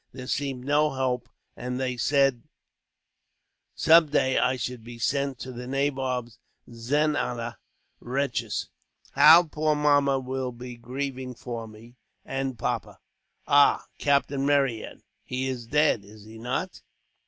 There 0.13 0.25
seemed 0.25 0.65
no 0.65 0.89
hope, 0.89 1.29
and 1.55 1.79
they 1.79 1.95
said, 1.95 2.41
some 3.75 4.09
day, 4.09 4.35
I 4.39 4.55
should 4.57 4.83
be 4.83 4.97
sent 4.97 5.37
to 5.41 5.51
the 5.51 5.67
nabob's 5.67 6.39
zenana 6.67 7.57
wretches! 7.99 8.69
How 9.11 9.43
poor 9.43 9.75
mamma 9.75 10.17
will 10.17 10.53
be 10.53 10.75
grieving 10.75 11.35
for 11.35 11.67
me, 11.67 11.97
and 12.25 12.57
papa! 12.57 12.97
"Ah! 13.45 13.85
Captain 13.99 14.43
Marryat, 14.43 15.03
he 15.23 15.47
is 15.47 15.67
dead, 15.67 16.03
is 16.03 16.23
he 16.25 16.39
not?" 16.39 16.81